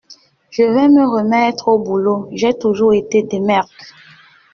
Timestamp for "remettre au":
1.07-1.77